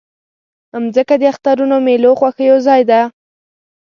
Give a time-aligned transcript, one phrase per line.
[0.83, 3.01] مځکه د اخترونو، میلو، خوښیو ځای ده.